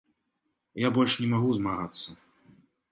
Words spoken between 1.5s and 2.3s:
змагацца.